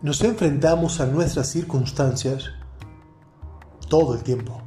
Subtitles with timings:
[0.00, 2.52] Nos enfrentamos a nuestras circunstancias
[3.88, 4.62] todo el tiempo.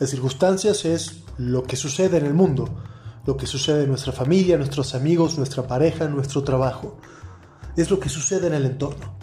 [0.00, 2.68] Las circunstancias es lo que sucede en el mundo,
[3.24, 6.98] lo que sucede en nuestra familia, nuestros amigos, nuestra pareja, nuestro trabajo.
[7.76, 9.14] Es lo que sucede en el entorno.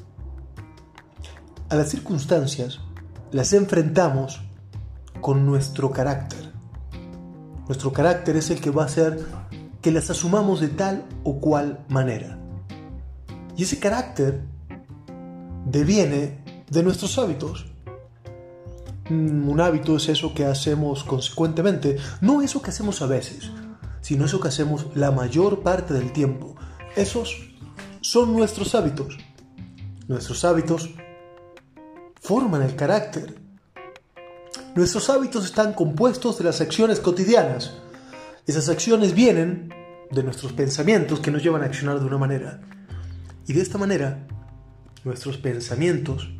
[1.67, 2.79] A las circunstancias
[3.33, 4.39] las enfrentamos
[5.19, 6.53] con nuestro carácter.
[7.67, 9.25] Nuestro carácter es el que va a hacer
[9.81, 12.39] que las asumamos de tal o cual manera.
[13.57, 14.52] Y ese carácter
[15.65, 17.65] deviene de nuestros hábitos.
[19.09, 23.51] Mm, un hábito es eso que hacemos consecuentemente, no eso que hacemos a veces,
[24.01, 26.55] sino eso que hacemos la mayor parte del tiempo.
[26.95, 27.53] Esos
[28.01, 29.17] son nuestros hábitos.
[30.07, 30.89] Nuestros hábitos
[32.21, 33.35] forman el carácter.
[34.75, 37.73] Nuestros hábitos están compuestos de las acciones cotidianas.
[38.45, 39.73] Esas acciones vienen
[40.11, 42.61] de nuestros pensamientos que nos llevan a accionar de una manera.
[43.47, 44.27] Y de esta manera,
[45.03, 46.33] nuestros pensamientos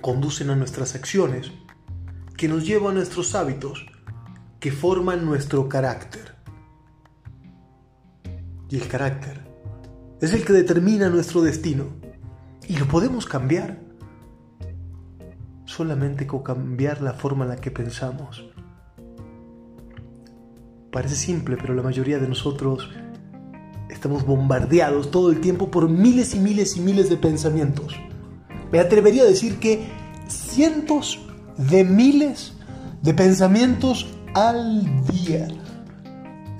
[0.00, 1.50] conducen a nuestras acciones,
[2.36, 3.86] que nos llevan a nuestros hábitos,
[4.60, 6.36] que forman nuestro carácter.
[8.68, 9.46] Y el carácter
[10.20, 11.86] es el que determina nuestro destino.
[12.68, 13.80] Y lo podemos cambiar
[15.64, 18.48] solamente con cambiar la forma en la que pensamos.
[20.90, 22.90] Parece simple, pero la mayoría de nosotros
[24.06, 27.96] estamos bombardeados todo el tiempo por miles y miles y miles de pensamientos.
[28.70, 29.84] Me atrevería a decir que
[30.28, 31.18] cientos
[31.58, 32.52] de miles
[33.02, 35.48] de pensamientos al día.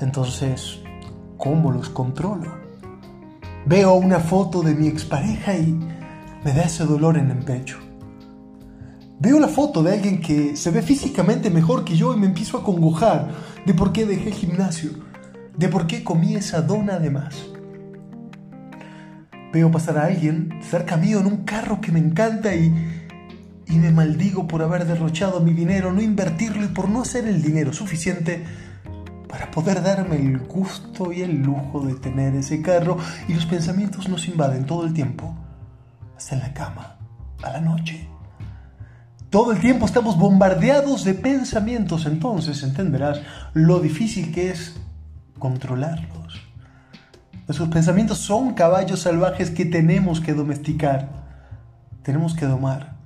[0.01, 0.81] Entonces,
[1.37, 2.53] ¿cómo los controlo?
[3.65, 5.73] Veo una foto de mi expareja y
[6.45, 7.79] me da ese dolor en el pecho.
[9.21, 12.59] Veo la foto de alguien que se ve físicamente mejor que yo y me empiezo
[12.59, 13.29] a congojar
[13.65, 14.91] de por qué dejé el gimnasio,
[15.57, 17.47] de por qué comí esa dona de más.
[19.53, 22.75] Veo pasar a alguien cerca mío en un carro que me encanta y,
[23.67, 27.43] y me maldigo por haber derrochado mi dinero, no invertirlo y por no hacer el
[27.43, 28.45] dinero suficiente
[29.29, 32.99] para poder darme el gusto y el lujo de tener ese carro
[33.29, 35.35] y los pensamientos nos invaden todo el tiempo,
[36.17, 36.97] hasta en la cama,
[37.43, 38.09] a la noche.
[39.31, 43.21] Todo el tiempo estamos bombardeados de pensamientos, entonces entenderás
[43.53, 44.77] lo difícil que es
[45.47, 46.43] controlarlos.
[47.47, 51.09] Nuestros pensamientos son caballos salvajes que tenemos que domesticar,
[52.03, 52.97] tenemos que domar,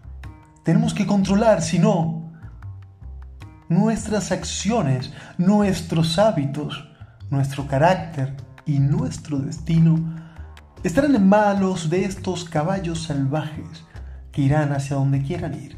[0.64, 2.32] tenemos que controlar, si no,
[3.68, 6.88] nuestras acciones, nuestros hábitos,
[7.28, 8.34] nuestro carácter
[8.64, 9.98] y nuestro destino
[10.82, 13.84] estarán en manos de estos caballos salvajes
[14.32, 15.76] que irán hacia donde quieran ir.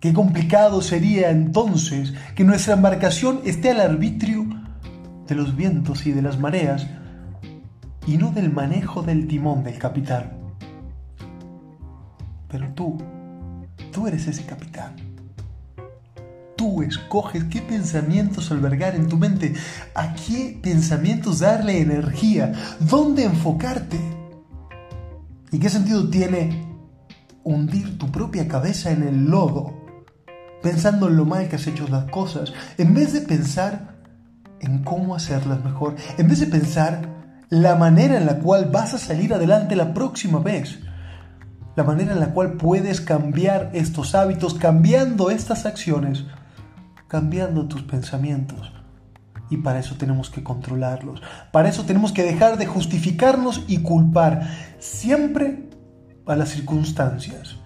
[0.00, 4.45] Qué complicado sería entonces que nuestra embarcación esté al arbitrio
[5.26, 6.86] de los vientos y de las mareas
[8.06, 10.32] y no del manejo del timón del capitán.
[12.48, 12.98] Pero tú,
[13.92, 14.94] tú eres ese capitán.
[16.56, 19.54] Tú escoges qué pensamientos albergar en tu mente,
[19.94, 23.98] a qué pensamientos darle energía, dónde enfocarte.
[25.52, 26.64] ¿Y qué sentido tiene
[27.44, 29.86] hundir tu propia cabeza en el lodo
[30.62, 33.95] pensando en lo mal que has hecho las cosas, en vez de pensar
[34.66, 37.08] en cómo hacerlas mejor, en vez de pensar
[37.48, 40.80] la manera en la cual vas a salir adelante la próxima vez,
[41.76, 46.24] la manera en la cual puedes cambiar estos hábitos, cambiando estas acciones,
[47.06, 48.72] cambiando tus pensamientos.
[49.48, 51.22] Y para eso tenemos que controlarlos.
[51.52, 54.48] Para eso tenemos que dejar de justificarnos y culpar
[54.80, 55.68] siempre
[56.26, 57.56] a las circunstancias.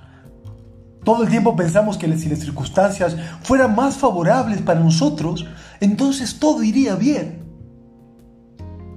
[1.11, 5.45] Todo el tiempo pensamos que si las circunstancias fueran más favorables para nosotros,
[5.81, 7.43] entonces todo iría bien.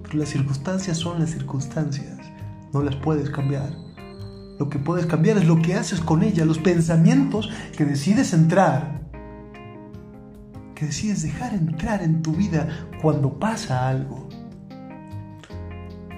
[0.03, 2.19] Pero las circunstancias son las circunstancias,
[2.71, 3.71] no las puedes cambiar.
[4.59, 9.01] Lo que puedes cambiar es lo que haces con ellas, los pensamientos que decides entrar,
[10.75, 12.67] que decides dejar entrar en tu vida
[13.01, 14.29] cuando pasa algo.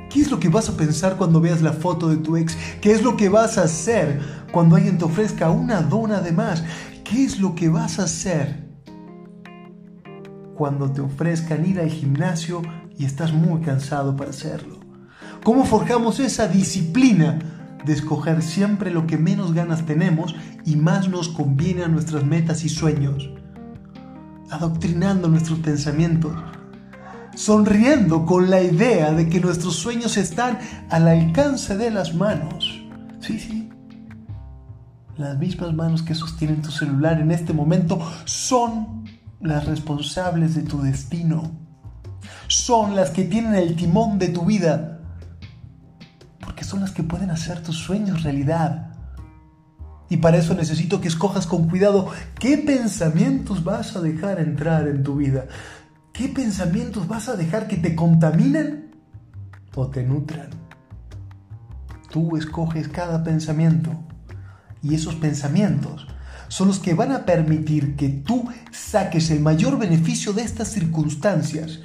[0.10, 2.58] ¿Qué es lo que vas a pensar cuando veas la foto de tu ex?
[2.82, 6.64] ¿Qué es lo que vas a hacer cuando alguien te ofrezca una dona de más?
[7.04, 8.64] ¿Qué es lo que vas a hacer
[10.56, 12.62] cuando te ofrezcan ir al gimnasio
[12.98, 14.80] y estás muy cansado para hacerlo?
[15.44, 17.38] ¿Cómo forjamos esa disciplina
[17.86, 22.64] de escoger siempre lo que menos ganas tenemos y más nos conviene a nuestras metas
[22.64, 23.30] y sueños?
[24.52, 26.32] Adoctrinando nuestros pensamientos
[27.36, 30.58] sonriendo con la idea de que nuestros sueños están
[30.90, 32.82] al alcance de las manos.
[33.20, 33.65] Sí, sí.
[35.18, 39.06] Las mismas manos que sostienen tu celular en este momento son
[39.40, 41.52] las responsables de tu destino.
[42.48, 45.00] Son las que tienen el timón de tu vida.
[46.42, 48.92] Porque son las que pueden hacer tus sueños realidad.
[50.10, 55.02] Y para eso necesito que escojas con cuidado qué pensamientos vas a dejar entrar en
[55.02, 55.46] tu vida.
[56.12, 58.92] ¿Qué pensamientos vas a dejar que te contaminen
[59.76, 60.50] o te nutran?
[62.12, 63.92] Tú escoges cada pensamiento
[64.86, 66.08] y esos pensamientos
[66.48, 71.80] son los que van a permitir que tú saques el mayor beneficio de estas circunstancias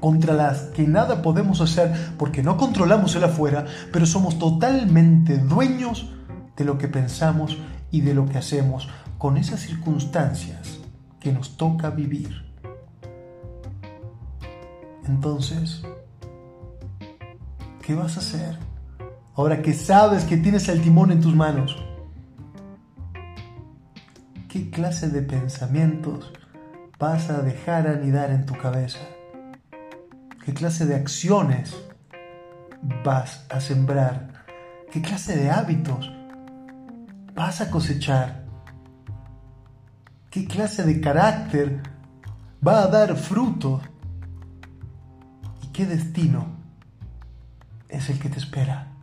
[0.00, 6.10] contra las que nada podemos hacer porque no controlamos el afuera, pero somos totalmente dueños
[6.56, 7.58] de lo que pensamos
[7.92, 10.80] y de lo que hacemos con esas circunstancias
[11.20, 12.42] que nos toca vivir.
[15.06, 15.82] Entonces,
[17.82, 18.73] ¿qué vas a hacer?
[19.36, 21.76] Ahora que sabes que tienes el timón en tus manos,
[24.48, 26.32] ¿qué clase de pensamientos
[27.00, 29.00] vas a dejar anidar en tu cabeza?
[30.44, 31.74] ¿Qué clase de acciones
[33.04, 34.44] vas a sembrar?
[34.92, 36.12] ¿Qué clase de hábitos
[37.34, 38.44] vas a cosechar?
[40.30, 41.82] ¿Qué clase de carácter
[42.64, 43.80] va a dar fruto?
[45.60, 46.46] ¿Y qué destino
[47.88, 48.93] es el que te espera?